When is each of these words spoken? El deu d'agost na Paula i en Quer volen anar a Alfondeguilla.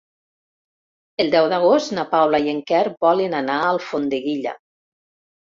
El 1.23 1.29
deu 1.35 1.49
d'agost 1.51 1.93
na 1.97 2.05
Paula 2.15 2.41
i 2.45 2.49
en 2.55 2.63
Quer 2.71 2.81
volen 3.07 3.39
anar 3.43 3.59
a 3.59 3.69
Alfondeguilla. 3.75 4.57